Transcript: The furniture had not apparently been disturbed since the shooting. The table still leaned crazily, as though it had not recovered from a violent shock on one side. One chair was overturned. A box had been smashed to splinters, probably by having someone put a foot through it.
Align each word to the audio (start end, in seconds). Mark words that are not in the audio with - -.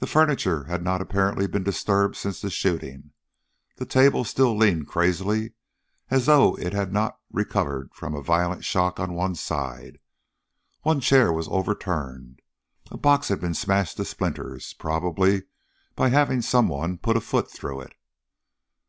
The 0.00 0.08
furniture 0.08 0.64
had 0.64 0.82
not 0.82 1.00
apparently 1.00 1.46
been 1.46 1.62
disturbed 1.62 2.16
since 2.16 2.40
the 2.40 2.50
shooting. 2.50 3.12
The 3.76 3.86
table 3.86 4.24
still 4.24 4.56
leaned 4.56 4.88
crazily, 4.88 5.52
as 6.10 6.26
though 6.26 6.56
it 6.58 6.72
had 6.72 6.92
not 6.92 7.20
recovered 7.30 7.94
from 7.94 8.16
a 8.16 8.20
violent 8.20 8.64
shock 8.64 8.98
on 8.98 9.12
one 9.14 9.36
side. 9.36 10.00
One 10.82 10.98
chair 11.00 11.32
was 11.32 11.46
overturned. 11.48 12.42
A 12.90 12.98
box 12.98 13.28
had 13.28 13.40
been 13.40 13.54
smashed 13.54 13.96
to 13.98 14.04
splinters, 14.04 14.72
probably 14.74 15.44
by 15.94 16.08
having 16.08 16.42
someone 16.42 16.98
put 16.98 17.16
a 17.16 17.20
foot 17.20 17.48
through 17.48 17.82
it. 17.82 17.94